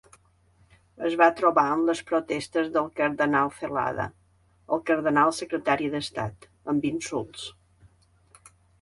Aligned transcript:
Es 1.09 1.17
va 1.21 1.27
trobar 1.41 1.65
amb 1.73 1.85
les 1.91 2.01
protestes 2.13 2.71
del 2.79 2.89
cardenal 3.01 3.53
Zelada, 3.59 4.09
el 4.79 4.85
cardenal 4.91 5.37
secretari 5.43 5.95
d'estat, 5.95 6.53
amb 6.75 6.93
insults. 6.95 7.49